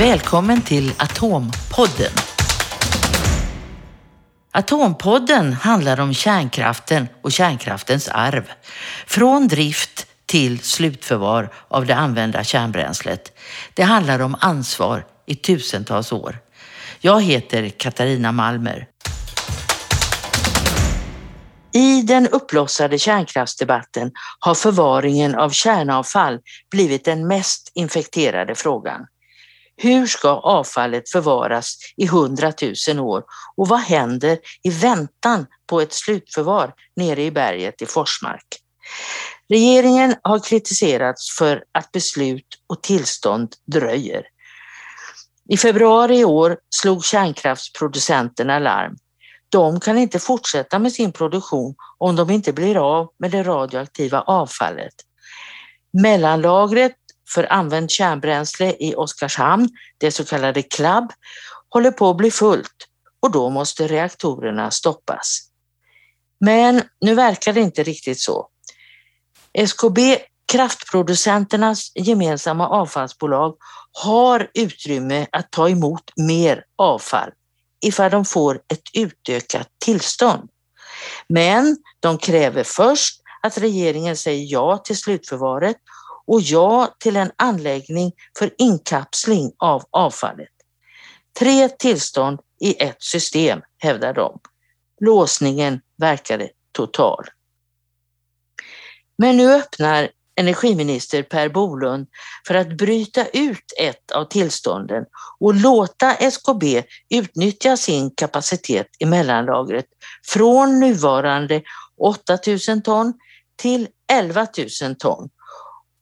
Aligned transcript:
Välkommen 0.00 0.62
till 0.62 0.92
Atompodden. 0.98 2.12
Atompodden 4.52 5.52
handlar 5.52 6.00
om 6.00 6.14
kärnkraften 6.14 7.08
och 7.22 7.32
kärnkraftens 7.32 8.08
arv. 8.08 8.50
Från 9.06 9.48
drift 9.48 10.06
till 10.26 10.58
slutförvar 10.58 11.52
av 11.68 11.86
det 11.86 11.94
använda 11.94 12.44
kärnbränslet. 12.44 13.32
Det 13.74 13.82
handlar 13.82 14.20
om 14.20 14.36
ansvar 14.40 15.06
i 15.26 15.34
tusentals 15.34 16.12
år. 16.12 16.38
Jag 17.00 17.22
heter 17.22 17.68
Katarina 17.68 18.32
Malmer. 18.32 18.86
I 21.72 22.02
den 22.02 22.28
uppblossade 22.28 22.98
kärnkraftsdebatten 22.98 24.10
har 24.38 24.54
förvaringen 24.54 25.34
av 25.34 25.50
kärnavfall 25.50 26.38
blivit 26.70 27.04
den 27.04 27.26
mest 27.26 27.70
infekterade 27.74 28.54
frågan. 28.54 29.06
Hur 29.82 30.06
ska 30.06 30.28
avfallet 30.28 31.10
förvaras 31.10 31.76
i 31.96 32.06
hundratusen 32.06 32.98
år 32.98 33.24
och 33.56 33.68
vad 33.68 33.80
händer 33.80 34.38
i 34.62 34.70
väntan 34.70 35.46
på 35.66 35.80
ett 35.80 35.92
slutförvar 35.92 36.74
nere 36.96 37.22
i 37.22 37.30
berget 37.30 37.82
i 37.82 37.86
Forsmark? 37.86 38.46
Regeringen 39.48 40.14
har 40.22 40.38
kritiserats 40.38 41.36
för 41.38 41.64
att 41.72 41.92
beslut 41.92 42.46
och 42.66 42.82
tillstånd 42.82 43.54
dröjer. 43.66 44.22
I 45.48 45.56
februari 45.56 46.18
i 46.18 46.24
år 46.24 46.58
slog 46.70 47.04
kärnkraftsproducenterna 47.04 48.58
larm. 48.58 48.96
De 49.48 49.80
kan 49.80 49.98
inte 49.98 50.18
fortsätta 50.18 50.78
med 50.78 50.92
sin 50.92 51.12
produktion 51.12 51.74
om 51.98 52.16
de 52.16 52.30
inte 52.30 52.52
blir 52.52 52.76
av 52.76 53.08
med 53.18 53.30
det 53.30 53.42
radioaktiva 53.42 54.20
avfallet. 54.20 54.94
Mellanlagret 56.02 56.92
för 57.34 57.52
använt 57.52 57.90
kärnbränsle 57.90 58.76
i 58.80 58.94
Oskarshamn, 58.94 59.68
det 59.98 60.12
så 60.12 60.24
kallade 60.24 60.62
CLAB, 60.62 61.12
håller 61.68 61.90
på 61.90 62.10
att 62.10 62.16
bli 62.16 62.30
fullt 62.30 62.86
och 63.22 63.30
då 63.30 63.50
måste 63.50 63.88
reaktorerna 63.88 64.70
stoppas. 64.70 65.50
Men 66.40 66.82
nu 67.00 67.14
verkar 67.14 67.52
det 67.52 67.60
inte 67.60 67.82
riktigt 67.82 68.20
så. 68.20 68.48
SKB, 69.52 70.18
kraftproducenternas 70.52 71.92
gemensamma 71.94 72.68
avfallsbolag, 72.68 73.56
har 73.92 74.50
utrymme 74.54 75.26
att 75.32 75.50
ta 75.50 75.68
emot 75.68 76.02
mer 76.16 76.64
avfall 76.76 77.30
ifall 77.80 78.10
de 78.10 78.24
får 78.24 78.54
ett 78.54 78.82
utökat 78.92 79.68
tillstånd. 79.84 80.48
Men 81.28 81.76
de 82.00 82.18
kräver 82.18 82.64
först 82.64 83.20
att 83.42 83.58
regeringen 83.58 84.16
säger 84.16 84.52
ja 84.52 84.78
till 84.78 84.98
slutförvaret 84.98 85.76
och 86.30 86.40
ja 86.40 86.94
till 86.98 87.16
en 87.16 87.32
anläggning 87.36 88.12
för 88.38 88.50
inkapsling 88.58 89.52
av 89.58 89.84
avfallet. 89.90 90.48
Tre 91.38 91.68
tillstånd 91.68 92.40
i 92.60 92.82
ett 92.82 93.02
system, 93.02 93.60
hävdar 93.78 94.14
de. 94.14 94.40
Låsningen 95.00 95.80
verkade 95.96 96.50
total. 96.72 97.24
Men 99.18 99.36
nu 99.36 99.54
öppnar 99.54 100.10
energiminister 100.36 101.22
Per 101.22 101.48
Bolund 101.48 102.06
för 102.46 102.54
att 102.54 102.76
bryta 102.76 103.26
ut 103.26 103.72
ett 103.80 104.10
av 104.10 104.24
tillstånden 104.24 105.04
och 105.40 105.54
låta 105.54 106.14
SKB 106.14 106.82
utnyttja 107.10 107.76
sin 107.76 108.10
kapacitet 108.16 108.86
i 108.98 109.06
mellanlagret 109.06 109.86
från 110.26 110.80
nuvarande 110.80 111.62
8000 112.00 112.82
ton 112.82 113.14
till 113.56 113.88
11 114.12 114.46
000 114.82 114.96
ton. 114.96 115.30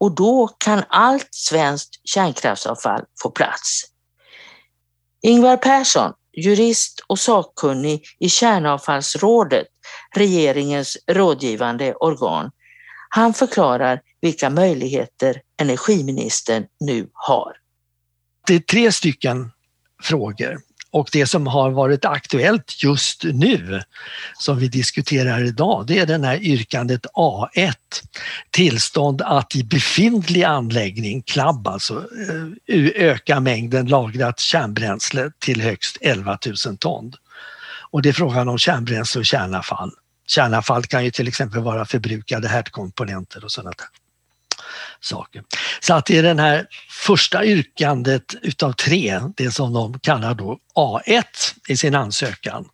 Och 0.00 0.14
då 0.14 0.48
kan 0.58 0.82
allt 0.88 1.28
svenskt 1.30 2.00
kärnkraftsavfall 2.04 3.04
få 3.22 3.30
plats. 3.30 3.82
Ingvar 5.22 5.56
Persson, 5.56 6.12
jurist 6.36 7.04
och 7.06 7.18
sakkunnig 7.18 8.04
i 8.20 8.28
Kärnavfallsrådet, 8.28 9.66
regeringens 10.16 10.96
rådgivande 11.10 11.94
organ, 11.94 12.50
han 13.08 13.34
förklarar 13.34 14.00
vilka 14.20 14.50
möjligheter 14.50 15.42
energiministern 15.60 16.66
nu 16.80 17.10
har. 17.12 17.52
Det 18.46 18.54
är 18.54 18.60
tre 18.60 18.92
stycken 18.92 19.50
frågor 20.02 20.67
och 20.98 21.08
det 21.12 21.26
som 21.26 21.46
har 21.46 21.70
varit 21.70 22.04
aktuellt 22.04 22.82
just 22.82 23.24
nu 23.24 23.82
som 24.38 24.58
vi 24.58 24.68
diskuterar 24.68 25.44
idag, 25.44 25.84
det 25.86 25.98
är 25.98 26.06
den 26.06 26.24
här 26.24 26.42
yrkandet 26.42 27.06
A1. 27.06 27.74
Tillstånd 28.50 29.22
att 29.22 29.56
i 29.56 29.64
befintlig 29.64 30.42
anläggning, 30.42 31.22
CLAB 31.22 31.68
alltså, 31.68 32.06
eh, 32.68 32.86
öka 32.94 33.40
mängden 33.40 33.86
lagrat 33.86 34.40
kärnbränsle 34.40 35.30
till 35.38 35.60
högst 35.60 35.98
11 36.00 36.38
000 36.66 36.76
ton. 36.76 37.12
Och 37.90 38.02
det 38.02 38.08
är 38.08 38.12
frågan 38.12 38.48
om 38.48 38.58
kärnbränsle 38.58 39.18
och 39.18 39.26
kärnavfall. 39.26 39.90
Kärnavfall 40.26 40.84
kan 40.84 41.04
ju 41.04 41.10
till 41.10 41.28
exempel 41.28 41.60
vara 41.60 41.84
förbrukade 41.84 42.48
härdkomponenter 42.48 43.44
och 43.44 43.52
sådant. 43.52 43.78
där 43.78 44.07
saker. 45.00 45.42
Så 45.80 45.94
att 45.94 46.06
det 46.06 46.18
är 46.18 46.22
den 46.22 46.38
här 46.38 46.66
första 46.90 47.44
yrkandet 47.44 48.34
utav 48.42 48.72
tre, 48.72 49.20
det 49.36 49.50
som 49.50 49.72
de 49.72 50.00
kallar 50.00 50.34
då 50.34 50.58
A1 50.74 51.24
i 51.68 51.76
sin 51.76 51.94
ansökan, 51.94 52.68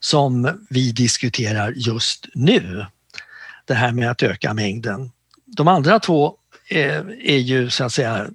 som 0.00 0.66
vi 0.70 0.92
diskuterar 0.92 1.72
just 1.76 2.26
nu. 2.34 2.86
Det 3.64 3.74
här 3.74 3.92
med 3.92 4.10
att 4.10 4.22
öka 4.22 4.54
mängden. 4.54 5.10
De 5.46 5.68
andra 5.68 5.98
två 6.00 6.34
är, 6.68 7.20
är 7.22 7.38
ju 7.38 7.70
så 7.70 7.84
att 7.84 7.92
säga 7.92 8.26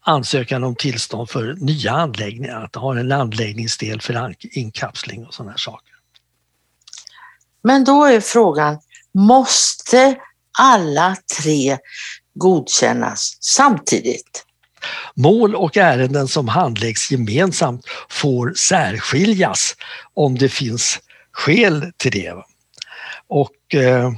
ansökan 0.00 0.64
om 0.64 0.76
tillstånd 0.76 1.30
för 1.30 1.54
nya 1.54 1.92
anläggningar, 1.92 2.64
att 2.64 2.74
ha 2.74 2.98
en 2.98 3.12
anläggningsdel 3.12 4.00
för 4.00 4.34
inkapsling 4.40 5.26
och 5.26 5.34
sådana 5.34 5.56
saker. 5.56 5.94
Men 7.62 7.84
då 7.84 8.04
är 8.04 8.20
frågan, 8.20 8.78
måste 9.14 10.16
alla 10.58 11.16
tre 11.42 11.78
godkännas 12.34 13.38
samtidigt? 13.40 14.44
Mål 15.14 15.54
och 15.54 15.76
ärenden 15.76 16.28
som 16.28 16.48
handläggs 16.48 17.10
gemensamt 17.10 17.86
får 18.08 18.52
särskiljas 18.56 19.76
om 20.14 20.38
det 20.38 20.48
finns 20.48 21.00
skäl 21.32 21.92
till 21.96 22.12
det. 22.12 22.34
Och 23.28 23.74
eh, 23.74 24.12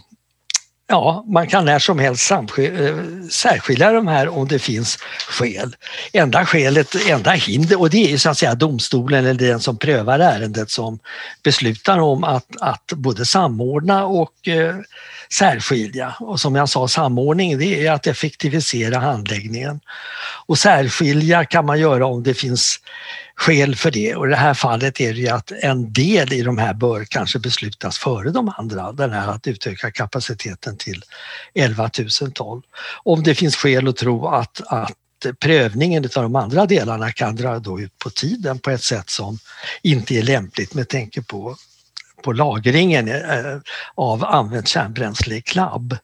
Ja, 0.93 1.25
man 1.27 1.47
kan 1.47 1.65
när 1.65 1.79
som 1.79 1.99
helst 1.99 2.31
eh, 2.31 2.39
särskilja 3.31 3.93
de 3.93 4.07
här 4.07 4.29
om 4.29 4.49
det 4.49 4.59
finns 4.59 4.99
skäl. 5.29 5.77
Enda 6.13 6.47
skälet, 6.47 6.95
enda 7.09 7.31
hinder, 7.31 7.81
och 7.81 7.91
det 7.91 8.05
är 8.05 8.09
ju 8.09 8.19
så 8.19 8.31
att 8.31 8.39
säga 8.39 8.55
domstolen 8.55 9.27
eller 9.27 9.47
den 9.47 9.61
som 9.61 9.77
prövar 9.77 10.19
ärendet 10.19 10.71
som 10.71 10.99
beslutar 11.43 11.99
om 11.99 12.25
att, 12.25 12.47
att 12.61 12.93
både 12.93 13.27
samordna 13.27 14.05
och 14.05 14.49
eh, 14.49 14.77
särskilja. 15.33 16.15
Och 16.21 16.41
som 16.41 16.55
jag 16.55 16.69
sa, 16.69 16.89
samordning 16.89 17.59
det 17.59 17.87
är 17.87 17.93
att 17.93 18.07
effektivisera 18.07 18.99
handläggningen. 18.99 19.81
Och 20.47 20.59
särskilja 20.59 21.45
kan 21.45 21.67
man 21.67 21.81
göra 21.81 22.07
om 22.07 22.23
det 22.23 22.35
finns 22.35 22.81
skäl 23.41 23.77
för 23.77 23.91
det 23.91 24.15
och 24.15 24.27
i 24.27 24.31
det 24.31 24.37
här 24.37 24.55
fallet 24.55 25.01
är 25.01 25.15
det 25.15 25.21
ju 25.21 25.29
att 25.29 25.53
en 25.53 25.93
del 25.93 26.33
i 26.33 26.43
de 26.43 26.59
här 26.59 26.75
bör 26.75 27.05
kanske 27.05 27.39
beslutas 27.39 27.99
före 27.99 28.31
de 28.31 28.53
andra, 28.57 28.93
den 28.93 29.13
här 29.13 29.29
att 29.29 29.47
utöka 29.47 29.91
kapaciteten 29.91 30.77
till 30.77 31.03
11 31.55 31.91
000 32.23 32.33
ton. 32.33 32.63
Om 33.03 33.23
det 33.23 33.35
finns 33.35 33.57
skäl 33.57 33.89
att 33.89 33.97
tro 33.97 34.27
att, 34.27 34.61
att 34.67 34.97
prövningen 35.39 36.05
av 36.05 36.23
de 36.23 36.37
andra 36.37 36.67
delarna 36.67 37.13
kan 37.13 37.37
dra 37.37 37.59
då 37.59 37.81
ut 37.81 37.99
på 37.99 38.11
tiden 38.11 38.59
på 38.59 38.71
ett 38.71 38.83
sätt 38.83 39.11
som 39.11 39.39
inte 39.83 40.15
är 40.15 40.23
lämpligt 40.23 40.75
med 40.75 40.89
tanke 40.89 41.23
på, 41.23 41.57
på 42.23 42.33
lagringen 42.33 43.09
eh, 43.09 43.59
av 43.95 44.25
använt 44.25 44.69
kärnbränsle 44.69 45.35
i 45.35 45.43
klabb. 45.43 45.97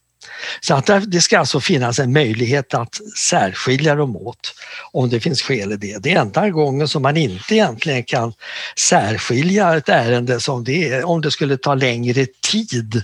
Så 0.61 0.75
att 0.75 0.91
det 1.07 1.21
ska 1.21 1.39
alltså 1.39 1.61
finnas 1.61 1.99
en 1.99 2.13
möjlighet 2.13 2.75
att 2.75 3.01
särskilja 3.19 3.95
dem 3.95 4.17
åt 4.17 4.55
om 4.93 5.09
det 5.09 5.21
finns 5.21 5.43
skäl 5.43 5.73
i 5.73 5.77
det. 5.77 5.99
Det 6.03 6.13
är 6.13 6.21
enda 6.21 6.51
gången 6.51 6.89
som 6.89 7.03
man 7.03 7.17
inte 7.17 7.55
egentligen 7.55 8.05
kan 8.05 8.33
särskilja 8.79 9.77
ett 9.77 9.89
ärende 9.89 10.41
som 10.41 10.65
det 10.65 10.89
är 10.89 11.05
om 11.05 11.21
det 11.21 11.31
skulle 11.31 11.57
ta 11.57 11.75
längre 11.75 12.27
tid 12.51 13.03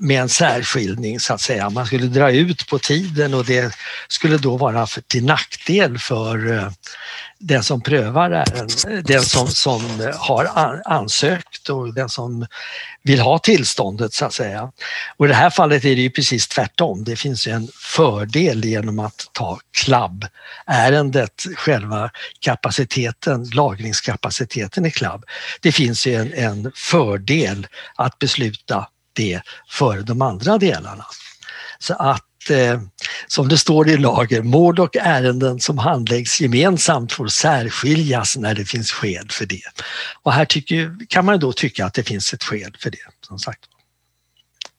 med 0.00 0.20
en 0.20 0.28
särskiljning 0.28 1.20
så 1.20 1.34
att 1.34 1.40
säga. 1.40 1.70
Man 1.70 1.86
skulle 1.86 2.06
dra 2.06 2.30
ut 2.30 2.66
på 2.66 2.78
tiden 2.78 3.34
och 3.34 3.44
det 3.44 3.74
skulle 4.08 4.38
då 4.38 4.56
vara 4.56 4.86
till 4.86 5.24
nackdel 5.24 5.98
för 5.98 6.52
eh, 6.52 6.70
den 7.38 7.62
som 7.62 7.80
prövar 7.80 8.30
ärendet, 8.30 9.06
den 9.06 9.22
som, 9.22 9.48
som 9.48 10.12
har 10.16 10.80
ansökt 10.84 11.68
och 11.68 11.94
den 11.94 12.08
som 12.08 12.46
vill 13.02 13.20
ha 13.20 13.38
tillståndet 13.38 14.14
så 14.14 14.24
att 14.24 14.32
säga. 14.32 14.72
Och 15.16 15.24
i 15.24 15.28
det 15.28 15.34
här 15.34 15.50
fallet 15.50 15.84
är 15.84 15.96
det 15.96 16.02
ju 16.02 16.10
precis 16.10 16.48
tvärtom. 16.48 17.04
Det 17.04 17.16
finns 17.16 17.46
ju 17.46 17.52
en 17.52 17.68
fördel 17.74 18.64
genom 18.64 18.98
att 18.98 19.30
ta 19.32 19.58
CLAB-ärendet, 19.78 21.46
själva 21.56 22.10
kapaciteten, 22.40 23.44
lagringskapaciteten 23.44 24.86
i 24.86 24.90
CLAB. 24.90 25.24
Det 25.60 25.72
finns 25.72 26.06
ju 26.06 26.14
en, 26.14 26.32
en 26.32 26.72
fördel 26.74 27.66
att 27.96 28.18
besluta 28.18 28.86
det 29.20 29.42
för 29.68 30.00
de 30.00 30.22
andra 30.22 30.58
delarna. 30.58 31.06
Så 31.78 31.94
att 31.94 32.50
eh, 32.50 32.80
som 33.26 33.48
det 33.48 33.58
står 33.58 33.88
i 33.88 33.96
lagen, 33.96 34.46
mål 34.46 34.80
och 34.80 34.96
ärenden 34.96 35.60
som 35.60 35.78
handläggs 35.78 36.40
gemensamt 36.40 37.12
får 37.12 37.28
särskiljas 37.28 38.36
när 38.36 38.54
det 38.54 38.64
finns 38.64 38.92
skäl 38.92 39.28
för 39.30 39.46
det. 39.46 39.62
Och 40.22 40.32
här 40.32 40.44
tycker, 40.44 40.96
kan 41.08 41.24
man 41.24 41.38
då 41.38 41.52
tycka 41.52 41.86
att 41.86 41.94
det 41.94 42.02
finns 42.02 42.32
ett 42.32 42.44
skäl 42.44 42.76
för 42.78 42.90
det, 42.90 43.06
som 43.26 43.38
sagt. 43.38 43.60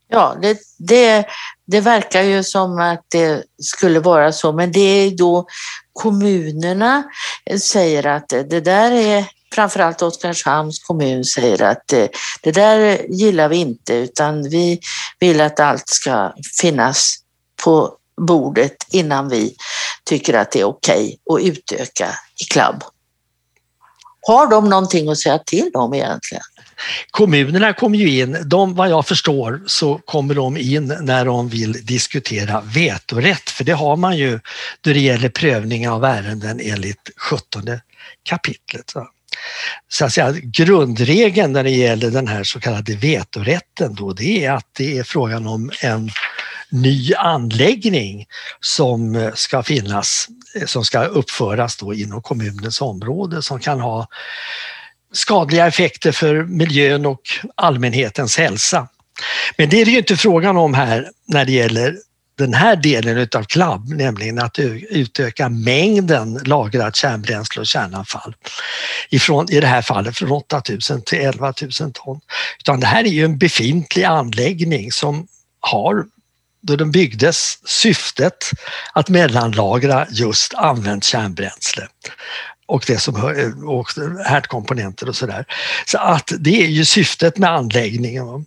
Ja, 0.07 0.37
det, 0.41 0.57
det, 0.77 1.25
det 1.65 1.81
verkar 1.81 2.21
ju 2.21 2.43
som 2.43 2.79
att 2.79 3.05
det 3.11 3.43
skulle 3.57 3.99
vara 3.99 4.31
så, 4.31 4.51
men 4.51 4.71
det 4.71 4.79
är 4.79 5.11
då 5.11 5.47
kommunerna 5.93 7.03
säger 7.59 8.07
att 8.07 8.29
det 8.29 8.61
där 8.61 8.91
är 8.91 9.25
framförallt 9.53 10.01
Oskarshamns 10.01 10.79
kommun 10.79 11.25
säger 11.25 11.63
att 11.63 11.93
eh, 11.93 12.05
det 12.41 12.51
där 12.51 13.05
gillar 13.09 13.49
vi 13.49 13.57
inte 13.57 13.93
utan 13.93 14.49
vi 14.49 14.79
vill 15.19 15.41
att 15.41 15.59
allt 15.59 15.89
ska 15.89 16.33
finnas 16.61 17.15
på 17.63 17.95
bordet 18.21 18.75
innan 18.91 19.29
vi 19.29 19.55
tycker 20.03 20.33
att 20.33 20.51
det 20.51 20.59
är 20.59 20.65
okej 20.65 21.17
okay 21.25 21.49
att 21.49 21.57
utöka 21.57 22.07
i 22.41 22.43
klubb. 22.43 22.83
Har 24.27 24.47
de 24.47 24.69
någonting 24.69 25.09
att 25.09 25.17
säga 25.19 25.39
till 25.39 25.71
om 25.73 25.93
egentligen? 25.93 26.43
Kommunerna 27.11 27.73
kommer 27.73 27.97
ju 27.97 28.21
in, 28.21 28.37
de, 28.45 28.75
vad 28.75 28.89
jag 28.89 29.07
förstår 29.07 29.63
så 29.67 29.97
kommer 30.05 30.33
de 30.33 30.57
in 30.57 30.97
när 31.01 31.25
de 31.25 31.49
vill 31.49 31.85
diskutera 31.85 32.61
vetorätt, 32.61 33.49
för 33.49 33.63
det 33.63 33.71
har 33.71 33.95
man 33.95 34.17
ju 34.17 34.39
då 34.81 34.93
det 34.93 34.99
gäller 34.99 35.29
prövning 35.29 35.89
av 35.89 36.03
ärenden 36.03 36.59
enligt 36.63 37.09
17 37.17 37.63
kapitlet. 38.23 38.93
Så 39.89 40.05
att 40.05 40.13
säga, 40.13 40.31
grundregeln 40.31 41.53
när 41.53 41.63
det 41.63 41.69
gäller 41.69 42.11
den 42.11 42.27
här 42.27 42.43
så 42.43 42.59
kallade 42.59 42.95
vetorätten 42.95 43.95
då, 43.95 44.13
det 44.13 44.45
är 44.45 44.51
att 44.51 44.67
det 44.77 44.97
är 44.97 45.03
frågan 45.03 45.47
om 45.47 45.71
en 45.81 46.09
ny 46.69 47.13
anläggning 47.13 48.25
som 48.59 49.31
ska 49.35 49.63
finnas, 49.63 50.27
som 50.65 50.85
ska 50.85 51.03
uppföras 51.03 51.77
då 51.77 51.93
inom 51.93 52.21
kommunens 52.21 52.81
område 52.81 53.41
som 53.41 53.59
kan 53.59 53.79
ha 53.79 54.07
skadliga 55.13 55.67
effekter 55.67 56.11
för 56.11 56.43
miljön 56.43 57.05
och 57.05 57.21
allmänhetens 57.55 58.37
hälsa. 58.37 58.87
Men 59.57 59.69
det 59.69 59.81
är 59.81 59.85
det 59.85 59.91
ju 59.91 59.97
inte 59.97 60.17
frågan 60.17 60.57
om 60.57 60.73
här 60.73 61.09
när 61.27 61.45
det 61.45 61.51
gäller 61.51 61.95
den 62.41 62.53
här 62.53 62.75
delen 62.75 63.17
utav 63.17 63.43
CLAB, 63.43 63.89
nämligen 63.89 64.39
att 64.39 64.59
utöka 64.59 65.49
mängden 65.49 66.39
lagrat 66.45 66.95
kärnbränsle 66.95 67.59
och 67.59 67.67
kärnavfall. 67.67 68.35
Ifrån, 69.09 69.51
I 69.51 69.59
det 69.59 69.67
här 69.67 69.81
fallet 69.81 70.17
från 70.17 70.31
8000 70.31 71.01
till 71.01 71.19
11 71.19 71.53
000 71.81 71.91
ton. 71.93 72.19
Utan 72.59 72.79
det 72.79 72.87
här 72.87 73.03
är 73.03 73.09
ju 73.09 73.25
en 73.25 73.37
befintlig 73.37 74.03
anläggning 74.03 74.91
som 74.91 75.27
har 75.59 76.05
då 76.61 76.75
den 76.75 76.91
byggdes 76.91 77.69
syftet 77.69 78.51
att 78.93 79.09
mellanlagra 79.09 80.07
just 80.11 80.53
använt 80.53 81.03
kärnbränsle 81.03 81.87
och 82.71 82.83
det 82.87 82.97
som 82.97 83.15
och 83.67 83.87
härdkomponenter 84.25 85.09
och 85.09 85.15
sådär. 85.15 85.45
Så 85.85 85.97
att 85.97 86.31
det 86.39 86.63
är 86.63 86.67
ju 86.67 86.85
syftet 86.85 87.37
med 87.37 87.49
anläggningen. 87.49 88.45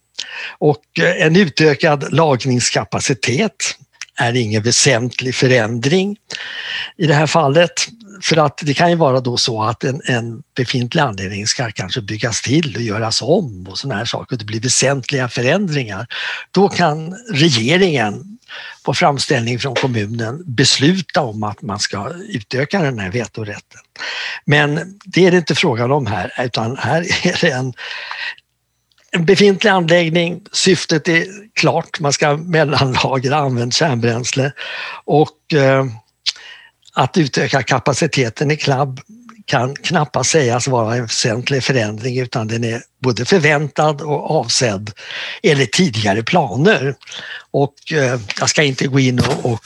Och 0.59 0.85
eh, 0.99 1.27
en 1.27 1.37
utökad 1.37 2.13
lagringskapacitet 2.13 3.77
är 4.17 4.37
ingen 4.37 4.63
väsentlig 4.63 5.35
förändring 5.35 6.17
i 6.97 7.07
det 7.07 7.15
här 7.15 7.27
fallet. 7.27 7.73
För 8.23 8.37
att 8.37 8.61
det 8.63 8.75
kan 8.75 8.91
ju 8.91 8.97
vara 8.97 9.21
då 9.21 9.37
så 9.37 9.63
att 9.63 9.85
en, 9.85 10.01
en 10.05 10.43
befintlig 10.57 11.03
anläggning 11.03 11.47
ska 11.47 11.71
kanske 11.71 12.01
byggas 12.01 12.43
till 12.43 12.77
och 12.77 12.83
göras 12.83 13.23
om 13.23 13.67
och 13.69 13.79
sådana 13.79 13.99
här 13.99 14.05
saker. 14.05 14.37
Det 14.37 14.45
blir 14.45 14.61
väsentliga 14.61 15.29
förändringar. 15.29 16.07
Då 16.51 16.69
kan 16.69 17.15
regeringen 17.33 18.39
på 18.85 18.95
framställning 18.95 19.59
från 19.59 19.75
kommunen 19.75 20.43
besluta 20.47 21.23
om 21.23 21.43
att 21.43 21.63
man 21.63 21.79
ska 21.79 22.11
utöka 22.29 22.83
den 22.83 22.99
här 22.99 23.11
vetorätten. 23.11 23.81
Men 24.45 24.99
det 25.05 25.27
är 25.27 25.31
det 25.31 25.37
inte 25.37 25.55
frågan 25.55 25.93
om 25.93 26.07
här 26.07 26.33
utan 26.39 26.77
här 26.77 27.27
är 27.27 27.39
det 27.41 27.51
en, 27.51 27.73
en 29.15 29.25
befintlig 29.25 29.71
anläggning, 29.71 30.41
syftet 30.53 31.09
är 31.09 31.27
klart, 31.55 32.01
man 32.01 32.13
ska 32.13 32.37
mellanlagra 32.37 33.37
använt 33.37 33.75
kärnbränsle 33.75 34.53
och 35.05 35.55
eh, 35.55 35.85
att 36.95 37.17
utöka 37.17 37.63
kapaciteten 37.63 38.51
i 38.51 38.57
Klabb 38.57 39.01
kan 39.47 39.75
knappast 39.75 40.31
sägas 40.31 40.69
vara 40.69 40.97
en 40.97 41.03
väsentlig 41.03 41.65
förändring 41.65 42.19
utan 42.19 42.49
den 42.49 42.65
är 42.65 42.83
både 43.03 43.25
förväntad 43.25 44.01
och 44.01 44.31
avsedd 44.31 44.91
enligt 45.43 45.73
tidigare 45.73 46.23
planer. 46.23 46.95
Och 47.51 47.75
eh, 47.93 48.21
jag 48.41 48.51
ska 48.51 48.63
inte 48.63 48.87
gå 48.87 49.01
in 49.01 49.21
och, 49.21 49.53
och, 49.53 49.65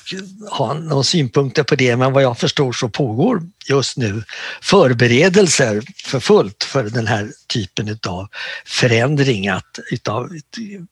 ha 0.51 0.75
några 0.75 1.03
synpunkter 1.03 1.63
på 1.63 1.75
det 1.75 1.97
men 1.97 2.13
vad 2.13 2.23
jag 2.23 2.39
förstår 2.39 2.73
så 2.73 2.89
pågår 2.89 3.43
just 3.69 3.97
nu 3.97 4.23
förberedelser 4.63 5.83
för 6.05 6.21
fullt 6.21 6.65
för 6.65 6.85
den 6.85 7.07
här 7.07 7.29
typen 7.47 7.99
av 8.07 8.29
förändring, 8.67 9.49
att, 9.49 9.79
utav 9.91 10.31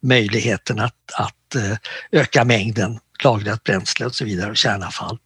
möjligheten 0.02 0.80
att, 0.80 0.94
att 1.12 1.54
eh, 1.54 1.76
öka 2.12 2.44
mängden 2.44 2.98
lagrat 3.24 3.64
bränsle 3.64 4.06
och 4.06 4.14
så 4.14 4.24
vidare 4.24 4.50
och 4.50 4.56
kärnavfall. 4.56 5.18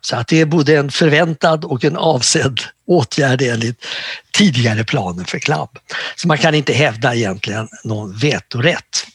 Så 0.00 0.16
att 0.16 0.28
det 0.28 0.40
är 0.40 0.44
både 0.44 0.76
en 0.76 0.90
förväntad 0.90 1.64
och 1.64 1.84
en 1.84 1.96
avsedd 1.96 2.60
åtgärd 2.86 3.42
enligt 3.42 3.86
tidigare 4.32 4.84
planer 4.84 5.24
för 5.24 5.38
CLAB. 5.38 5.78
Så 6.16 6.28
man 6.28 6.38
kan 6.38 6.54
inte 6.54 6.72
hävda 6.72 7.14
egentligen 7.14 7.68
någon 7.84 8.16
vetorätt. 8.16 9.06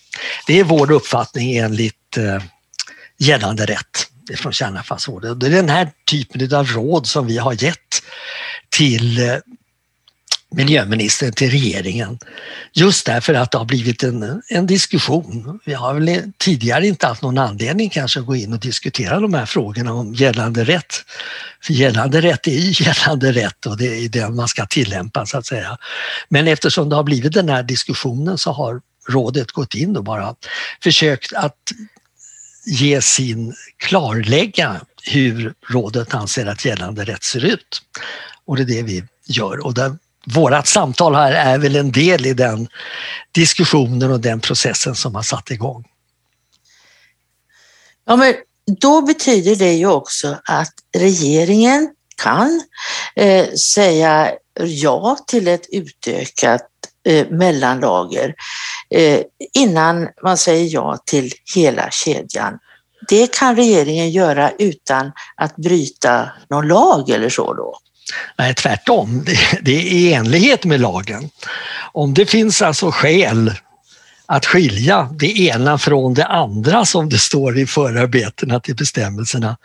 Det 0.48 0.60
är 0.60 0.63
vår 0.63 0.92
uppfattning 0.92 1.57
enligt 1.57 2.18
eh, 2.18 2.44
gällande 3.18 3.66
rätt 3.66 4.07
från 4.36 4.54
Kärnavfallsrådet. 4.54 5.40
Det 5.40 5.48
är 5.48 5.52
den 5.52 5.69
här 5.69 5.92
typen 6.06 6.56
av 6.56 6.68
råd 6.68 7.08
som 7.08 7.28
vi 7.28 7.38
har 7.38 7.63
gett 7.63 8.04
till 8.69 9.30
eh, 9.30 9.36
miljöministern 10.52 11.32
till 11.32 11.52
regeringen. 11.52 12.20
Just 12.74 13.06
därför 13.06 13.34
att 13.34 13.52
det 13.52 13.58
har 13.58 13.66
blivit 13.66 14.04
en, 14.04 14.42
en 14.48 14.68
diskussion. 14.68 15.60
Vi 15.66 15.74
har 15.74 15.94
väl 15.94 16.32
tidigare 16.38 16.88
inte 16.88 17.08
haft 17.08 17.22
någon 17.22 17.38
anledning 17.38 17.90
kanske 17.90 18.20
att 18.20 18.26
gå 18.26 18.36
in 18.36 18.54
och 18.54 18.60
diskutera 18.60 19.20
de 19.20 19.34
här 19.34 19.46
frågorna 19.46 19.94
om 19.94 20.14
gällande 20.14 20.64
rätt. 20.64 20.94
För 21.64 21.74
gällande 21.74 22.22
rätt 22.22 22.48
är 22.48 22.52
ju 22.52 22.84
gällande 22.86 23.32
rätt 23.32 23.66
och 23.66 23.78
det 23.78 24.06
är 24.06 24.10
den 24.10 24.36
man 24.36 24.48
ska 24.48 24.66
tillämpa 24.66 25.26
så 25.26 25.38
att 25.38 25.46
säga. 25.46 25.78
Men 26.30 26.48
eftersom 26.48 26.90
det 26.90 26.96
har 26.96 27.04
blivit 27.04 27.34
den 27.34 27.50
här 27.50 27.64
diskussionen 27.64 28.38
så 28.38 28.52
har 28.52 28.82
rådet 29.10 29.52
gått 29.52 29.76
in 29.76 29.98
och 29.98 30.04
bara 30.04 30.36
försökt 30.84 31.34
att 31.34 31.72
ge 32.66 33.02
sin 33.02 33.54
klarlägga 33.78 34.82
hur 35.04 35.54
rådet 35.70 36.14
anser 36.14 36.46
att 36.46 36.66
gällande 36.66 37.06
rätt 37.06 37.24
ser 37.24 37.46
ut. 37.46 37.82
Och 38.46 38.56
det 38.56 38.62
är 38.62 38.66
det 38.66 38.84
vi 38.84 39.04
gör. 39.28 39.66
Och 39.66 39.74
där 39.74 39.96
vårat 40.25 40.67
samtal 40.67 41.15
här 41.15 41.32
är 41.32 41.58
väl 41.58 41.75
en 41.75 41.91
del 41.91 42.25
i 42.25 42.34
den 42.34 42.67
diskussionen 43.32 44.12
och 44.12 44.20
den 44.20 44.39
processen 44.39 44.96
som 44.96 45.15
har 45.15 45.22
satt 45.22 45.51
igång. 45.51 45.84
Ja, 48.05 48.15
men 48.15 48.34
då 48.82 49.01
betyder 49.01 49.55
det 49.55 49.74
ju 49.74 49.88
också 49.88 50.38
att 50.46 50.74
regeringen 50.98 51.89
kan 52.24 52.62
eh, 53.15 53.53
säga 53.53 54.32
ja 54.60 55.17
till 55.27 55.48
ett 55.48 55.67
utökat 55.72 56.67
eh, 57.08 57.27
mellanlager 57.29 58.36
eh, 58.89 59.22
innan 59.53 60.08
man 60.24 60.38
säger 60.38 60.74
ja 60.74 60.98
till 61.05 61.32
hela 61.55 61.91
kedjan. 61.91 62.60
Det 63.10 63.34
kan 63.34 63.55
regeringen 63.55 64.12
göra 64.12 64.51
utan 64.51 65.12
att 65.36 65.55
bryta 65.55 66.29
någon 66.50 66.67
lag 66.67 67.10
eller 67.10 67.29
så 67.29 67.53
då? 67.53 67.79
Nej, 68.38 68.54
tvärtom. 68.54 69.26
Det, 69.62 69.72
är 69.72 69.82
i 69.82 70.14
enlighet 70.14 70.66
med 70.66 70.82
lagen. 70.82 71.30
Om 71.92 72.14
det 72.14 72.26
finns 72.26 72.62
alltså 72.62 72.92
skäl 72.92 73.54
att 74.26 74.46
skilja 74.46 75.10
det 75.20 75.40
ena 75.40 75.78
från 75.78 76.14
det 76.14 76.26
andra 76.26 76.86
som 76.86 77.10
det 77.10 77.20
står 77.20 77.60
i 77.60 77.66
förarbetena 77.66 78.60
till 78.60 78.76
bestämmelserna 78.76 79.58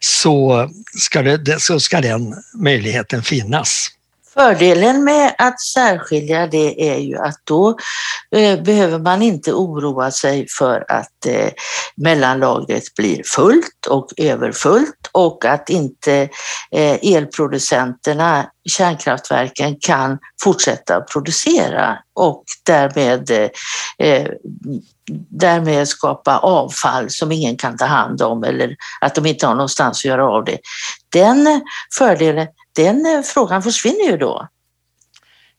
så 0.00 0.68
ska, 0.98 1.22
det, 1.22 1.62
så 1.62 1.80
ska 1.80 2.00
den 2.00 2.34
möjligheten 2.54 3.22
finnas. 3.22 3.90
Fördelen 4.34 5.04
med 5.04 5.34
att 5.38 5.60
särskilja 5.60 6.46
det 6.46 6.90
är 6.90 6.98
ju 6.98 7.16
att 7.16 7.40
då 7.44 7.76
eh, 8.36 8.62
behöver 8.62 8.98
man 8.98 9.22
inte 9.22 9.52
oroa 9.52 10.10
sig 10.10 10.46
för 10.58 10.84
att 10.88 11.26
eh, 11.26 11.50
mellanlagret 11.96 12.94
blir 12.96 13.22
fullt 13.24 13.86
och 13.88 14.08
överfullt 14.16 15.10
och 15.12 15.44
att 15.44 15.70
inte 15.70 16.28
eh, 16.70 16.98
elproducenterna, 17.14 18.50
kärnkraftverken, 18.68 19.76
kan 19.80 20.18
fortsätta 20.42 21.00
producera 21.00 21.98
och 22.14 22.44
därmed, 22.62 23.30
eh, 23.30 23.50
eh, 24.08 24.28
därmed 25.30 25.88
skapa 25.88 26.38
avfall 26.38 27.10
som 27.10 27.32
ingen 27.32 27.56
kan 27.56 27.76
ta 27.76 27.84
hand 27.84 28.22
om 28.22 28.44
eller 28.44 28.76
att 29.00 29.14
de 29.14 29.26
inte 29.26 29.46
har 29.46 29.54
någonstans 29.54 29.98
att 29.98 30.04
göra 30.04 30.28
av 30.28 30.44
det. 30.44 30.58
Den 31.12 31.62
fördelen 31.98 32.46
den 32.74 33.06
eh, 33.06 33.22
frågan 33.22 33.62
försvinner 33.62 34.10
ju 34.10 34.16
då. 34.16 34.48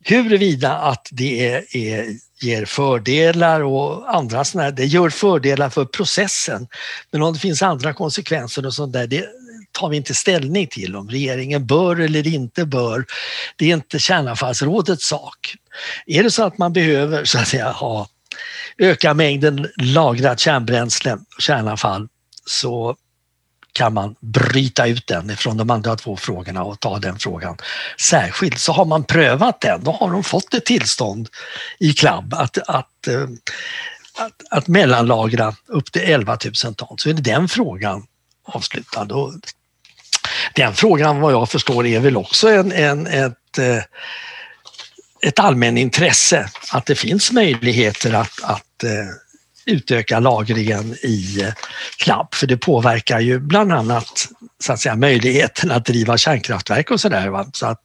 Huruvida 0.03 0.77
att 0.77 1.07
det 1.11 1.49
är, 1.49 1.77
är 1.77 2.05
ger 2.41 2.65
fördelar 2.65 3.61
och 3.61 4.15
andra 4.15 4.43
sådana 4.43 4.71
det 4.71 4.85
gör 4.85 5.09
fördelar 5.09 5.69
för 5.69 5.85
processen. 5.85 6.67
Men 7.11 7.21
om 7.21 7.33
det 7.33 7.39
finns 7.39 7.61
andra 7.61 7.93
konsekvenser 7.93 8.65
och 8.65 8.73
sånt 8.73 8.93
där, 8.93 9.07
det 9.07 9.25
tar 9.71 9.89
vi 9.89 9.97
inte 9.97 10.13
ställning 10.13 10.67
till 10.67 10.95
om 10.95 11.09
regeringen 11.09 11.65
bör 11.65 11.99
eller 11.99 12.27
inte 12.27 12.65
bör. 12.65 13.05
Det 13.55 13.71
är 13.71 13.73
inte 13.73 13.99
kärnavfallsrådets 13.99 15.07
sak. 15.07 15.55
Är 16.05 16.23
det 16.23 16.31
så 16.31 16.43
att 16.43 16.57
man 16.57 16.73
behöver 16.73 17.25
så 17.25 17.39
att 17.39 17.47
säga 17.47 17.71
ha 17.71 18.07
öka 18.77 19.13
mängden 19.13 19.67
lagrat 19.77 20.39
kärnbränsle 20.39 21.13
och 21.13 21.41
kärnavfall 21.41 22.07
så 22.45 22.95
kan 23.75 23.93
man 23.93 24.15
bryta 24.19 24.87
ut 24.87 25.07
den 25.07 25.37
från 25.37 25.57
de 25.57 25.69
andra 25.69 25.95
två 25.95 26.17
frågorna 26.17 26.63
och 26.63 26.79
ta 26.79 26.99
den 26.99 27.19
frågan 27.19 27.57
särskilt. 28.01 28.59
Så 28.59 28.71
har 28.71 28.85
man 28.85 29.03
prövat 29.03 29.61
den, 29.61 29.83
då 29.83 29.91
har 29.91 30.11
de 30.11 30.23
fått 30.23 30.53
ett 30.53 30.65
tillstånd 30.65 31.29
i 31.79 31.93
Clab 31.93 32.33
att, 32.33 32.57
att, 32.57 33.07
eh, 33.07 33.27
att, 34.17 34.41
att 34.49 34.67
mellanlagra 34.67 35.55
upp 35.67 35.91
till 35.91 36.01
11 36.01 36.37
000 36.65 36.75
ton. 36.75 36.97
Så 36.97 37.09
är 37.09 37.13
det 37.13 37.21
den 37.21 37.47
frågan 37.47 38.07
avslutad. 38.45 39.07
Och 39.11 39.33
den 40.55 40.73
frågan 40.73 41.19
vad 41.19 41.33
jag 41.33 41.49
förstår 41.49 41.85
är 41.85 41.99
väl 41.99 42.17
också 42.17 42.49
en, 42.49 42.71
en, 42.71 43.07
ett, 43.07 43.57
eh, 43.57 43.83
ett 45.21 45.39
allmänintresse 45.39 46.49
att 46.71 46.85
det 46.85 46.95
finns 46.95 47.31
möjligheter 47.31 48.13
att, 48.13 48.43
att 48.43 48.83
eh, 48.83 49.24
utöka 49.65 50.19
lagringen 50.19 50.95
i 51.03 51.41
eh, 51.41 51.53
klapp 51.97 52.35
för 52.35 52.47
det 52.47 52.57
påverkar 52.57 53.19
ju 53.19 53.39
bland 53.39 53.73
annat 53.73 54.27
så 54.63 54.73
att 54.73 54.79
säga, 54.79 54.95
möjligheten 54.95 55.71
att 55.71 55.85
driva 55.85 56.17
kärnkraftverk 56.17 56.91
och 56.91 56.99
sådär. 56.99 57.45
Så 57.53 57.65
att, 57.65 57.81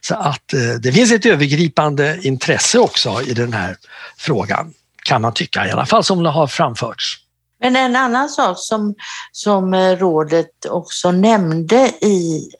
så 0.00 0.14
att 0.14 0.52
eh, 0.52 0.60
det 0.80 0.92
finns 0.92 1.12
ett 1.12 1.26
övergripande 1.26 2.18
intresse 2.22 2.78
också 2.78 3.22
i 3.26 3.34
den 3.34 3.52
här 3.52 3.76
frågan, 4.16 4.72
kan 5.04 5.22
man 5.22 5.34
tycka, 5.34 5.66
i 5.66 5.70
alla 5.70 5.86
fall 5.86 6.04
som 6.04 6.22
det 6.22 6.30
har 6.30 6.46
framförts. 6.46 7.18
Men 7.60 7.76
en 7.76 7.96
annan 7.96 8.28
sak 8.28 8.58
som, 8.58 8.94
som 9.32 9.74
eh, 9.74 9.96
rådet 9.96 10.66
också 10.68 11.10
nämnde 11.10 11.92
i 12.00 12.50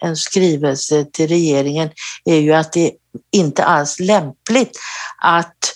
en 0.00 0.16
skrivelse 0.16 1.04
till 1.12 1.28
regeringen 1.28 1.90
är 2.24 2.36
ju 2.36 2.52
att 2.52 2.72
det 2.72 2.92
inte 3.32 3.64
alls 3.64 4.00
lämpligt 4.00 4.78
att 5.22 5.73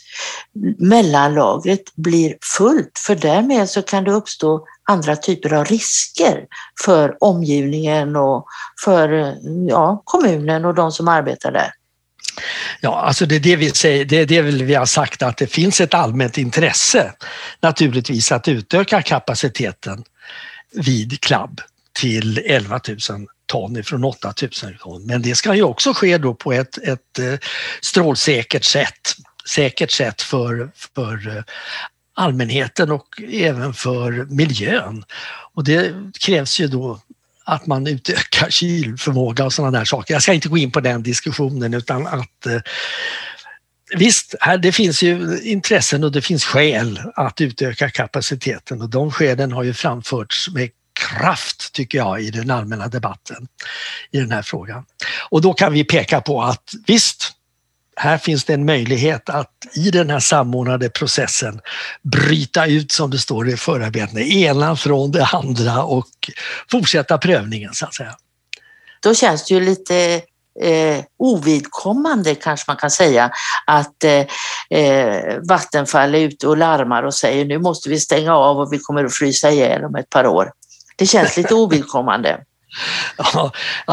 mellanlagret 0.79 1.95
blir 1.95 2.37
fullt 2.57 2.99
för 3.07 3.15
därmed 3.15 3.69
så 3.69 3.83
kan 3.83 4.05
det 4.05 4.11
uppstå 4.11 4.67
andra 4.89 5.17
typer 5.17 5.53
av 5.53 5.65
risker 5.65 6.45
för 6.85 7.17
omgivningen 7.21 8.17
och 8.17 8.47
för 8.85 9.37
ja, 9.69 10.03
kommunen 10.05 10.65
och 10.65 10.75
de 10.75 10.93
som 10.93 11.09
arbetar 11.09 11.53
där. 11.53 11.73
Ja, 12.81 13.01
alltså 13.01 13.27
det 13.27 13.37
är 13.37 13.41
det 13.41 13.57
vi 13.57 13.71
säger, 13.71 14.05
det 14.05 14.17
är 14.17 14.27
det 14.27 14.43
vi 14.43 14.75
har 14.75 14.87
sagt 14.87 15.23
att 15.23 15.37
det 15.37 15.47
finns 15.47 15.81
ett 15.81 15.95
allmänt 15.95 16.39
intresse 16.39 17.13
naturligtvis 17.61 18.33
att 18.33 18.49
utöka 18.49 19.03
kapaciteten 19.03 20.05
vid 20.73 21.21
klubb 21.21 21.61
till 22.01 22.39
11 22.39 22.81
000 22.89 23.27
ton 23.47 23.77
ifrån 23.77 24.05
8 24.05 24.35
000 24.43 24.51
ton. 24.81 25.07
Men 25.07 25.23
det 25.23 25.35
ska 25.35 25.55
ju 25.55 25.63
också 25.63 25.93
ske 25.95 26.19
då 26.19 26.35
på 26.35 26.53
ett, 26.53 26.79
ett 26.79 27.19
eh, 27.19 27.35
strålsäkert 27.81 28.65
sätt 28.65 29.15
säkert 29.49 29.91
sätt 29.91 30.23
för, 30.23 30.71
för 30.95 31.37
eh, 31.37 31.43
allmänheten 32.15 32.91
och 32.91 33.23
även 33.33 33.75
för 33.75 34.27
miljön. 34.31 35.05
Och 35.55 35.65
det 35.65 35.95
krävs 36.21 36.61
ju 36.61 36.67
då 36.67 37.01
att 37.45 37.67
man 37.67 37.87
utökar 37.87 38.51
kylförmåga 38.51 39.45
och 39.45 39.53
sådana 39.53 39.79
där 39.79 39.85
saker. 39.85 40.15
Jag 40.15 40.23
ska 40.23 40.33
inte 40.33 40.49
gå 40.49 40.59
in 40.59 40.71
på 40.71 40.81
den 40.81 41.03
diskussionen 41.03 41.75
utan 41.75 42.07
att 42.07 42.47
eh, 42.47 42.61
Visst, 43.97 44.35
här, 44.41 44.59
det 44.59 44.73
finns 44.73 45.03
ju 45.03 45.41
intressen 45.43 46.05
och 46.05 46.13
det 46.13 46.23
finns 46.23 46.45
skäl 46.45 47.01
att 47.15 47.41
utöka 47.41 47.91
kapaciteten 47.91 48.83
och 48.83 48.91
de 48.91 49.11
skälen 49.11 49.53
har 49.53 49.63
ju 49.63 49.75
framförts 49.75 50.49
med 50.51 50.71
kraft 50.99 51.73
tycker 51.73 51.99
jag 51.99 52.23
i 52.23 52.31
den 52.31 52.51
allmänna 52.51 52.89
debatten 52.89 53.49
i 54.11 54.19
den 54.19 54.33
här 54.33 54.43
frågan. 54.43 54.85
Och 55.31 55.43
då 55.43 55.55
kan 55.55 55.73
vi 55.73 55.85
peka 55.85 56.21
på 56.21 56.43
att 56.43 56.71
visst, 56.87 57.28
här 57.99 58.19
finns 58.19 58.45
det 58.45 58.55
en 58.55 58.65
möjlighet 58.65 59.29
att 59.29 59.51
i 59.75 59.91
den 59.91 60.11
här 60.11 60.21
samordnade 60.21 60.89
processen 60.91 61.61
bryta 62.03 62.67
ut, 62.67 62.93
som 62.93 63.11
det 63.11 63.19
står 63.19 63.49
i 63.49 63.57
förarbetena, 63.57 64.21
ena 64.21 64.77
från 64.77 65.13
det 65.13 65.25
andra 65.25 65.83
och 65.83 66.09
fortsätta 66.71 67.19
prövningen 67.19 67.75
så 67.75 67.87
att 67.87 67.95
säga. 67.95 68.15
Då 69.03 69.15
känns 69.15 69.45
det 69.45 69.55
ju 69.55 69.61
lite 69.61 70.21
eh, 70.63 71.05
ovidkommande 71.19 72.35
kanske 72.35 72.71
man 72.71 72.77
kan 72.77 72.91
säga 72.91 73.31
att 73.67 74.05
eh, 74.05 74.79
eh, 74.79 75.39
Vattenfall 75.49 76.15
är 76.15 76.19
ute 76.19 76.49
och 76.49 76.57
larmar 76.57 77.03
och 77.03 77.15
säger 77.15 77.45
nu 77.45 77.59
måste 77.59 77.89
vi 77.89 78.01
stänga 78.01 78.35
av 78.35 78.59
och 78.59 78.73
vi 78.73 78.79
kommer 78.79 79.05
att 79.05 79.15
frysa 79.15 79.51
ihjäl 79.51 79.85
om 79.85 79.95
ett 79.95 80.11
par 80.11 80.27
år. 80.27 80.51
Det 80.97 81.07
känns 81.07 81.37
lite 81.37 81.55
ovidkommande. 81.55 82.41
Ja, 83.17 83.53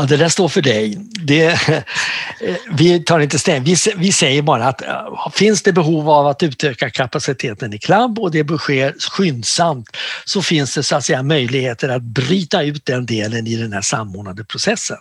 det 0.10 0.18
där 0.18 0.30
står 0.30 0.48
för 0.48 0.62
dig. 0.62 0.98
Det, 1.26 1.60
Eh, 2.46 2.56
vi 2.70 3.04
tar 3.04 3.20
inte 3.20 3.40
ställning. 3.40 3.64
Vi, 3.64 3.92
vi 3.98 4.12
säger 4.12 4.42
bara 4.42 4.68
att 4.68 4.82
eh, 4.82 5.30
finns 5.34 5.64
det 5.64 5.74
behov 5.74 6.10
av 6.10 6.28
att 6.28 6.44
utöka 6.44 6.90
kapaciteten 6.90 7.74
i 7.74 7.78
klubb 7.78 8.20
och 8.20 8.32
det 8.32 8.44
bör 8.44 8.58
ske 8.58 8.94
skyndsamt 9.12 9.90
så 10.26 10.42
finns 10.42 10.76
det 10.76 10.84
så 10.84 10.96
att 10.96 11.06
säga 11.06 11.24
möjligheter 11.24 11.90
att 11.90 12.02
bryta 12.02 12.64
ut 12.64 12.86
den 12.86 13.06
delen 13.06 13.48
i 13.48 13.56
den 13.56 13.74
här 13.74 13.82
samordnade 13.82 14.44
processen. 14.44 14.98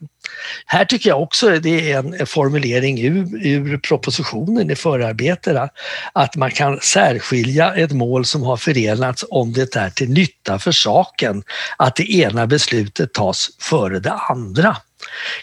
Här 0.66 0.84
tycker 0.84 1.10
jag 1.10 1.22
också 1.22 1.58
det 1.58 1.92
är 1.92 1.98
en 1.98 2.26
formulering 2.26 3.00
ur, 3.00 3.46
ur 3.46 3.78
propositionen 3.78 4.70
i 4.70 4.76
förarbetena 4.76 5.68
att 6.12 6.36
man 6.36 6.50
kan 6.50 6.80
särskilja 6.80 7.74
ett 7.74 7.92
mål 7.92 8.24
som 8.24 8.42
har 8.42 8.56
förenats 8.56 9.24
om 9.30 9.52
det 9.52 9.76
är 9.76 9.90
till 9.90 10.10
nytta 10.10 10.58
för 10.58 10.72
saken 10.72 11.42
att 11.78 11.96
det 11.96 12.12
ena 12.12 12.46
beslutet 12.46 13.12
tas 13.12 13.48
före 13.60 14.00
det 14.00 14.12
andra 14.12 14.76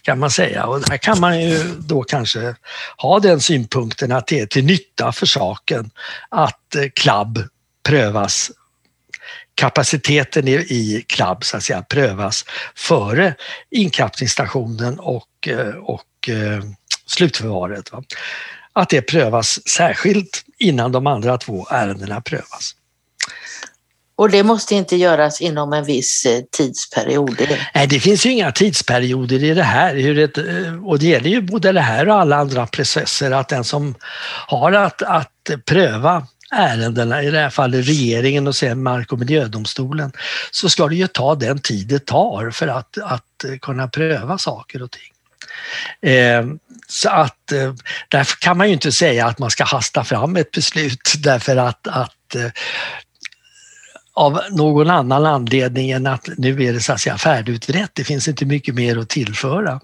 kan 0.01 0.19
man 0.19 0.31
säga. 0.31 0.65
Och 0.65 0.81
där 0.81 0.97
kan 0.97 1.19
man 1.19 1.41
ju 1.41 1.63
då 1.79 2.03
kanske 2.03 2.55
ha 2.97 3.19
den 3.19 3.39
synpunkten 3.39 4.11
att 4.11 4.27
det 4.27 4.39
är 4.39 4.45
till 4.45 4.65
nytta 4.65 5.11
för 5.11 5.25
saken 5.25 5.91
att 6.29 6.75
eh, 6.75 6.85
klabb 6.95 7.43
prövas 7.83 8.51
kapaciteten 9.55 10.47
i, 10.47 11.05
klubb 11.07 11.43
så 11.43 11.57
att 11.57 11.63
säga 11.63 11.81
prövas 11.81 12.45
före 12.75 13.35
inkapslingsstationen 13.71 14.99
och, 14.99 15.47
eh, 15.47 15.75
och 15.75 16.29
eh, 16.29 16.63
slutförvaret. 17.05 17.91
Att 18.73 18.89
det 18.89 19.01
prövas 19.01 19.67
särskilt 19.67 20.45
innan 20.57 20.91
de 20.91 21.07
andra 21.07 21.37
två 21.37 21.67
ärendena 21.69 22.21
prövas. 22.21 22.75
Och 24.15 24.29
det 24.29 24.43
måste 24.43 24.75
inte 24.75 24.95
göras 24.95 25.41
inom 25.41 25.73
en 25.73 25.83
viss 25.83 26.25
eh, 26.25 26.41
tidsperiod? 26.51 27.47
Nej, 27.75 27.87
det 27.87 27.99
finns 27.99 28.25
ju 28.25 28.31
inga 28.31 28.51
tidsperioder 28.51 29.43
i 29.43 29.53
det 29.53 29.63
här. 29.63 30.19
Eh, 30.19 30.85
och 30.85 30.99
det 30.99 31.05
gäller 31.05 31.29
ju 31.29 31.41
både 31.41 31.71
det 31.71 31.81
här 31.81 32.09
och 32.09 32.15
alla 32.15 32.35
andra 32.35 32.67
processer 32.67 33.31
att 33.31 33.47
den 33.47 33.63
som 33.63 33.95
har 34.47 34.71
att, 34.71 35.01
att 35.01 35.49
pröva 35.65 36.27
ärendena, 36.51 37.23
i 37.23 37.31
det 37.31 37.39
här 37.39 37.49
fallet 37.49 37.87
regeringen 37.87 38.47
och 38.47 38.55
sen 38.55 38.83
Mark 38.83 39.11
och 39.11 39.19
miljödomstolen, 39.19 40.11
så 40.51 40.69
ska 40.69 40.87
det 40.87 40.95
ju 40.95 41.07
ta 41.07 41.35
den 41.35 41.59
tid 41.59 41.87
det 41.87 42.05
tar 42.05 42.51
för 42.51 42.67
att, 42.67 42.97
att 42.97 43.45
kunna 43.61 43.87
pröva 43.87 44.37
saker 44.37 44.81
och 44.81 44.91
ting. 44.91 45.11
Eh, 46.11 46.45
så 46.87 47.09
att 47.09 47.51
eh, 47.51 47.73
därför 48.07 48.37
kan 48.37 48.57
man 48.57 48.67
ju 48.67 48.73
inte 48.73 48.91
säga 48.91 49.25
att 49.25 49.39
man 49.39 49.51
ska 49.51 49.63
hasta 49.63 50.03
fram 50.03 50.35
ett 50.35 50.51
beslut 50.51 51.13
därför 51.19 51.57
att, 51.57 51.87
att 51.87 52.35
eh, 52.35 52.51
av 54.13 54.39
någon 54.51 54.89
annan 54.89 55.25
anledning 55.25 55.91
än 55.91 56.07
att 56.07 56.29
nu 56.37 56.63
är 56.63 56.73
det 56.73 56.79
så 56.79 56.93
att 56.93 57.01
säga 57.01 57.17
färdigutrett. 57.17 57.91
Det 57.93 58.03
finns 58.03 58.27
inte 58.27 58.45
mycket 58.45 58.75
mer 58.75 58.97
att 58.97 59.09
tillföra. 59.09 59.81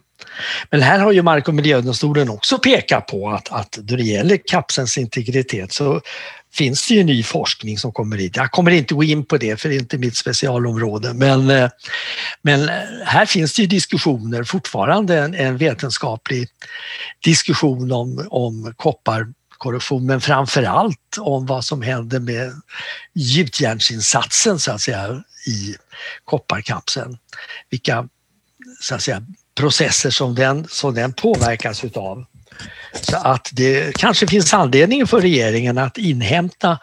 Men 0.71 0.81
här 0.81 0.99
har 0.99 1.11
ju 1.11 1.21
Mark 1.21 1.47
och 1.47 1.53
miljödomstolen 1.53 2.29
också 2.29 2.57
pekat 2.57 3.07
på 3.07 3.29
att, 3.29 3.51
att 3.51 3.71
då 3.71 3.95
det 3.95 4.03
gäller 4.03 4.37
kapselns 4.47 4.97
integritet 4.97 5.73
så 5.73 6.01
finns 6.53 6.87
det 6.87 6.93
ju 6.93 7.03
ny 7.03 7.23
forskning 7.23 7.77
som 7.77 7.91
kommer 7.91 8.17
hit. 8.17 8.35
Jag 8.35 8.51
kommer 8.51 8.71
inte 8.71 8.93
gå 8.93 9.03
in 9.03 9.25
på 9.25 9.37
det 9.37 9.61
för 9.61 9.69
det 9.69 9.75
är 9.75 9.79
inte 9.79 9.97
mitt 9.97 10.15
specialområde 10.15 11.13
men, 11.13 11.49
eh, 11.49 11.69
men 12.41 12.69
här 13.05 13.25
finns 13.25 13.53
det 13.53 13.61
ju 13.61 13.67
diskussioner, 13.67 14.43
fortfarande 14.43 15.19
en, 15.19 15.33
en 15.35 15.57
vetenskaplig 15.57 16.47
diskussion 17.23 17.91
om, 17.91 18.27
om 18.29 18.73
koppar 18.75 19.27
korruption, 19.57 20.05
men 20.05 20.21
framför 20.21 20.63
allt 20.63 21.17
om 21.19 21.45
vad 21.45 21.65
som 21.65 21.81
händer 21.81 22.19
med 22.19 22.51
gjutjärnsinsatsen 23.13 24.59
så 24.59 24.71
att 24.71 24.81
säga 24.81 25.23
i 25.47 25.75
kopparkapseln. 26.25 27.17
Vilka 27.69 28.07
så 28.81 28.95
att 28.95 29.01
säga, 29.01 29.23
processer 29.55 30.09
som 30.09 30.35
den, 30.35 30.67
som 30.69 30.93
den 30.93 31.13
påverkas 31.13 31.83
utav. 31.83 32.25
Så 33.01 33.17
att 33.17 33.49
det 33.53 33.97
kanske 33.97 34.27
finns 34.27 34.53
anledning 34.53 35.07
för 35.07 35.21
regeringen 35.21 35.77
att 35.77 35.97
inhämta 35.97 36.79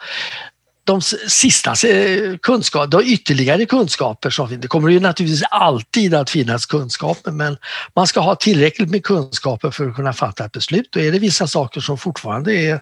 de 0.85 1.01
sista 1.27 1.87
eh, 1.87 2.37
kunskap, 2.37 2.91
de 2.91 3.01
ytterligare 3.03 3.65
kunskaper 3.65 4.29
som 4.29 4.49
finns. 4.49 4.61
Det 4.61 4.67
kommer 4.67 4.89
ju 4.89 4.99
naturligtvis 4.99 5.43
alltid 5.51 6.13
att 6.13 6.29
finnas 6.29 6.65
kunskaper 6.65 7.31
men 7.31 7.57
man 7.95 8.07
ska 8.07 8.19
ha 8.19 8.35
tillräckligt 8.35 8.89
med 8.89 9.03
kunskaper 9.03 9.71
för 9.71 9.89
att 9.89 9.95
kunna 9.95 10.13
fatta 10.13 10.45
ett 10.45 10.51
beslut 10.51 10.95
och 10.95 11.01
är 11.01 11.11
det 11.11 11.19
vissa 11.19 11.47
saker 11.47 11.81
som 11.81 11.97
fortfarande 11.97 12.53
är 12.53 12.81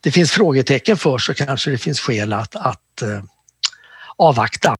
det 0.00 0.12
finns 0.12 0.32
frågetecken 0.32 0.96
för 0.96 1.18
så 1.18 1.34
kanske 1.34 1.70
det 1.70 1.78
finns 1.78 2.00
skäl 2.00 2.32
att, 2.32 2.56
att 2.56 3.02
eh, 3.02 3.22
avvakta. 4.16 4.76